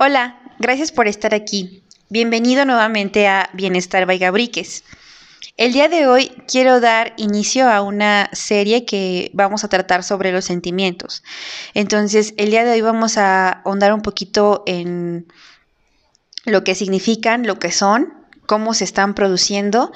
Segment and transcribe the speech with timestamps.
[0.00, 1.82] Hola, gracias por estar aquí.
[2.08, 4.84] Bienvenido nuevamente a Bienestar by Gabriques.
[5.56, 10.30] El día de hoy quiero dar inicio a una serie que vamos a tratar sobre
[10.30, 11.24] los sentimientos.
[11.74, 15.26] Entonces, el día de hoy vamos a ahondar un poquito en
[16.44, 18.14] lo que significan, lo que son,
[18.48, 19.92] cómo se están produciendo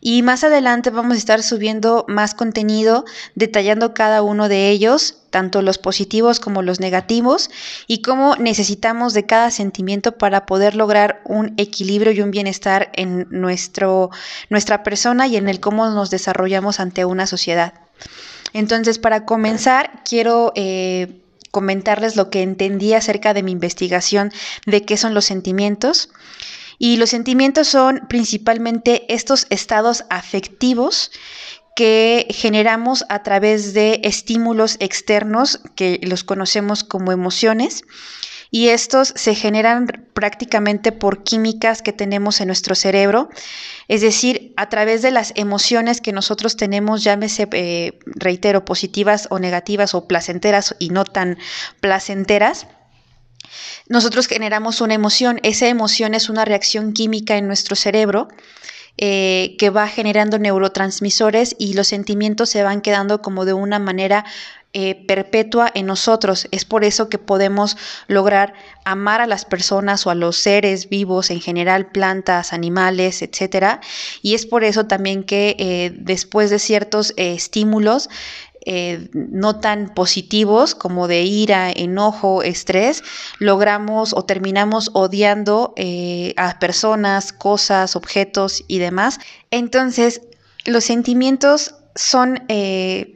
[0.00, 5.60] y más adelante vamos a estar subiendo más contenido detallando cada uno de ellos, tanto
[5.60, 7.50] los positivos como los negativos
[7.88, 13.26] y cómo necesitamos de cada sentimiento para poder lograr un equilibrio y un bienestar en
[13.30, 14.10] nuestro,
[14.50, 17.74] nuestra persona y en el cómo nos desarrollamos ante una sociedad.
[18.52, 20.52] Entonces, para comenzar, quiero...
[20.54, 24.30] Eh, comentarles lo que entendí acerca de mi investigación
[24.66, 26.10] de qué son los sentimientos.
[26.78, 31.10] Y los sentimientos son principalmente estos estados afectivos
[31.76, 37.84] que generamos a través de estímulos externos que los conocemos como emociones.
[38.50, 43.28] Y estos se generan prácticamente por químicas que tenemos en nuestro cerebro,
[43.88, 49.38] es decir, a través de las emociones que nosotros tenemos, llámese, eh, reitero, positivas o
[49.38, 51.36] negativas o placenteras y no tan
[51.80, 52.68] placenteras
[53.88, 55.40] nosotros generamos una emoción.
[55.42, 58.28] Esa emoción es una reacción química en nuestro cerebro
[58.98, 64.24] eh, que va generando neurotransmisores y los sentimientos se van quedando como de una manera
[64.72, 66.48] eh, perpetua en nosotros.
[66.50, 67.76] Es por eso que podemos
[68.08, 73.80] lograr amar a las personas o a los seres vivos en general, plantas, animales, etc.
[74.22, 78.08] Y es por eso también que eh, después de ciertos estímulos
[78.68, 83.04] eh, no tan positivos como de ira, enojo, estrés,
[83.38, 89.20] logramos o terminamos odiando eh, a personas, cosas, objetos y demás.
[89.52, 90.22] Entonces,
[90.64, 93.14] los sentimientos son eh,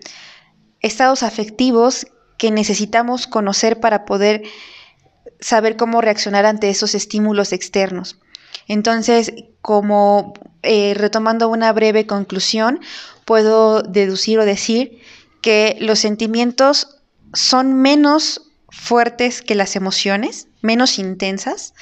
[0.82, 2.06] estados afectivos
[2.38, 4.44] que necesitamos conocer para poder
[5.40, 8.20] saber cómo reaccionar ante esos estímulos externos.
[8.68, 12.78] Entonces, como retomando una breve conclusión,
[13.24, 15.00] puedo deducir o decir
[15.42, 16.98] que los sentimientos
[17.32, 21.74] son menos fuertes que las emociones, menos intensas,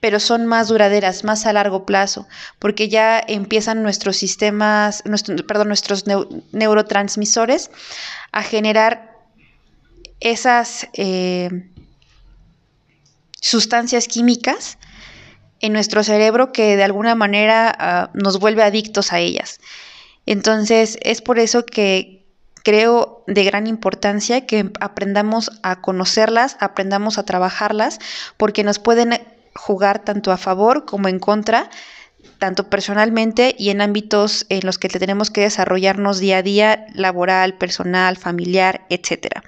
[0.00, 2.26] pero son más duraderas, más a largo plazo,
[2.58, 5.02] porque ya empiezan nuestros sistemas,
[5.46, 6.04] perdón, nuestros
[6.52, 7.70] neurotransmisores
[8.32, 9.16] a generar
[10.20, 11.70] esas eh,
[13.40, 14.78] sustancias químicas
[15.60, 19.58] en nuestro cerebro que de alguna manera ah, nos vuelve adictos a ellas.
[20.26, 22.25] Entonces es por eso que,
[22.66, 28.00] creo de gran importancia que aprendamos a conocerlas, aprendamos a trabajarlas,
[28.36, 29.20] porque nos pueden
[29.54, 31.70] jugar tanto a favor como en contra,
[32.40, 37.56] tanto personalmente y en ámbitos en los que tenemos que desarrollarnos día a día, laboral,
[37.56, 39.42] personal, familiar, etc.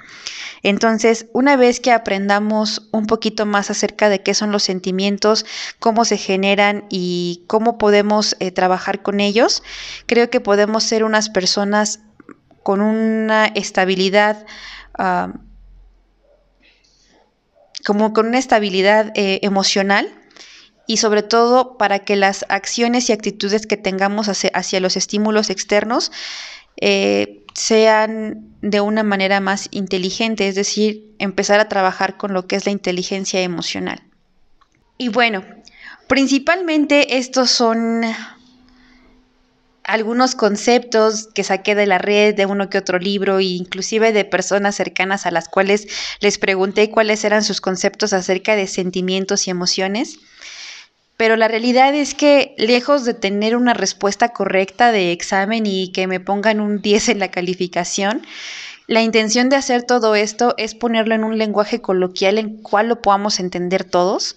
[0.62, 5.44] Entonces, una vez que aprendamos un poquito más acerca de qué son los sentimientos,
[5.80, 9.64] cómo se generan y cómo podemos eh, trabajar con ellos,
[10.06, 11.98] creo que podemos ser unas personas
[12.68, 14.44] con una estabilidad,
[17.86, 20.06] como con una estabilidad eh, emocional
[20.86, 26.12] y sobre todo para que las acciones y actitudes que tengamos hacia, los estímulos externos
[26.78, 32.56] eh, sean de una manera más inteligente, es decir, empezar a trabajar con lo que
[32.56, 34.02] es la inteligencia emocional.
[34.98, 35.42] Y bueno,
[36.06, 38.02] principalmente estos son
[39.88, 44.26] algunos conceptos que saqué de la red, de uno que otro libro, e inclusive de
[44.26, 45.88] personas cercanas a las cuales
[46.20, 50.18] les pregunté cuáles eran sus conceptos acerca de sentimientos y emociones.
[51.16, 56.06] Pero la realidad es que lejos de tener una respuesta correcta de examen y que
[56.06, 58.26] me pongan un 10 en la calificación,
[58.88, 63.00] la intención de hacer todo esto es ponerlo en un lenguaje coloquial en cual lo
[63.00, 64.36] podamos entender todos,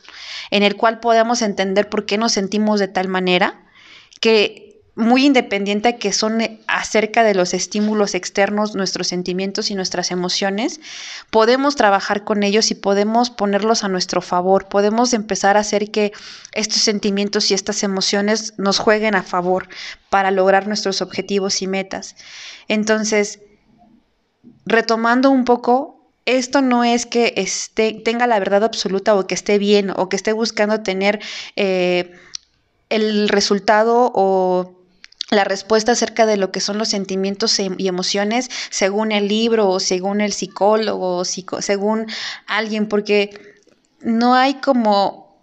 [0.50, 3.65] en el cual podamos entender por qué nos sentimos de tal manera,
[4.21, 4.70] que
[5.01, 10.80] muy independiente que son eh, acerca de los estímulos externos, nuestros sentimientos y nuestras emociones,
[11.30, 16.13] podemos trabajar con ellos y podemos ponerlos a nuestro favor, podemos empezar a hacer que
[16.53, 19.68] estos sentimientos y estas emociones nos jueguen a favor
[20.09, 22.15] para lograr nuestros objetivos y metas.
[22.68, 23.39] Entonces,
[24.65, 29.57] retomando un poco, esto no es que esté, tenga la verdad absoluta o que esté
[29.57, 31.19] bien o que esté buscando tener
[31.56, 32.12] eh,
[32.89, 34.81] el resultado o
[35.31, 39.69] la respuesta acerca de lo que son los sentimientos e, y emociones según el libro
[39.69, 42.07] o según el psicólogo o según
[42.48, 43.39] alguien, porque
[44.01, 45.42] no hay como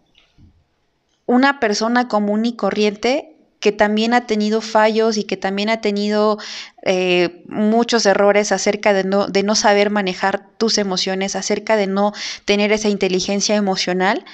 [1.24, 6.38] una persona común y corriente que también ha tenido fallos y que también ha tenido
[6.82, 9.04] eh, muchos errores acerca de
[9.42, 12.12] no saber manejar tus emociones, acerca de no
[12.44, 14.24] tener esa inteligencia emocional.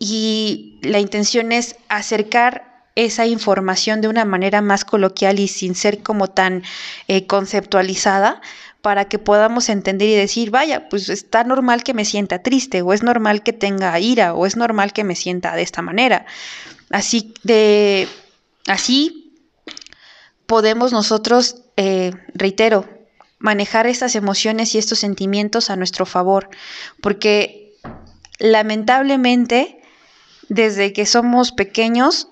[0.00, 6.02] Y la intención es acercar esa información de una manera más coloquial y sin ser
[6.02, 6.62] como tan
[7.08, 8.40] eh, conceptualizada
[8.82, 12.92] para que podamos entender y decir, vaya, pues está normal que me sienta triste, o
[12.92, 16.26] es normal que tenga ira, o es normal que me sienta de esta manera.
[16.90, 18.06] Así de
[18.68, 19.32] así
[20.46, 22.86] podemos nosotros, eh, reitero,
[23.38, 26.50] manejar estas emociones y estos sentimientos a nuestro favor,
[27.00, 27.74] porque
[28.38, 29.80] lamentablemente
[30.48, 32.28] desde que somos pequeños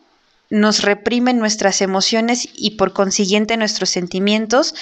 [0.52, 4.75] nos reprimen nuestras emociones y por consiguiente nuestros sentimientos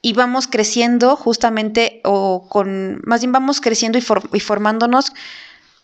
[0.00, 5.12] y vamos creciendo justamente o con, más bien vamos creciendo y, formándonos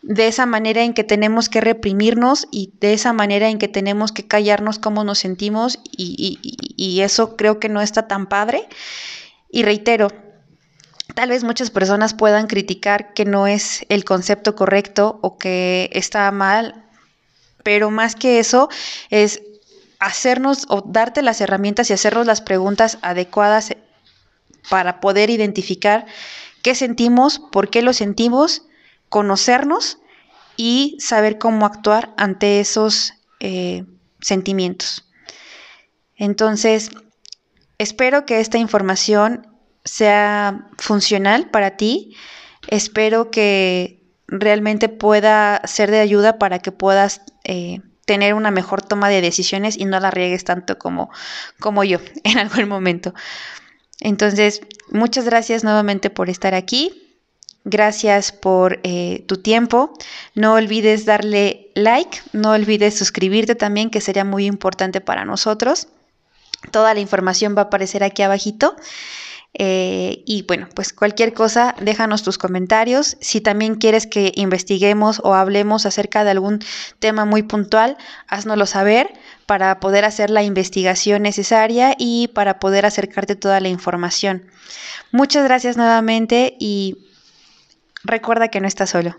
[0.02, 4.12] de esa manera en que tenemos que reprimirnos y de esa manera en que tenemos
[4.12, 6.38] que callarnos cómo nos sentimos y,
[6.76, 8.68] y eso creo que no está tan padre.
[9.50, 10.12] Y reitero,
[11.16, 16.30] tal vez muchas personas puedan criticar que no es el concepto correcto o que está
[16.30, 16.85] mal,
[17.66, 18.68] pero más que eso
[19.10, 19.42] es
[19.98, 23.74] hacernos o darte las herramientas y hacernos las preguntas adecuadas
[24.70, 26.06] para poder identificar
[26.62, 28.62] qué sentimos, por qué lo sentimos,
[29.08, 29.98] conocernos
[30.56, 33.84] y saber cómo actuar ante esos eh,
[34.20, 35.04] sentimientos.
[36.14, 36.90] Entonces,
[37.78, 39.44] espero que esta información
[39.84, 42.14] sea funcional para ti.
[42.68, 49.08] Espero que realmente pueda ser de ayuda para que puedas eh, tener una mejor toma
[49.08, 51.10] de decisiones y no la riegues tanto como,
[51.60, 53.14] como yo en algún momento.
[54.00, 57.02] Entonces, muchas gracias nuevamente por estar aquí.
[57.64, 59.92] Gracias por eh, tu tiempo.
[60.34, 65.88] No olvides darle like, no olvides suscribirte también, que sería muy importante para nosotros.
[66.70, 68.76] Toda la información va a aparecer aquí abajito.
[69.58, 73.16] Eh, y bueno, pues cualquier cosa, déjanos tus comentarios.
[73.20, 76.60] Si también quieres que investiguemos o hablemos acerca de algún
[76.98, 77.96] tema muy puntual,
[78.28, 79.10] haznoslo saber
[79.46, 84.44] para poder hacer la investigación necesaria y para poder acercarte toda la información.
[85.10, 86.98] Muchas gracias nuevamente y
[88.04, 89.16] recuerda que no estás solo.